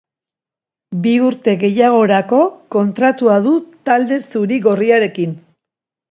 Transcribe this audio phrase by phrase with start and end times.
[1.01, 2.39] Bi urte gehiagorako
[2.75, 3.51] kontratua du
[3.91, 5.37] talde zuri-gorriarekin.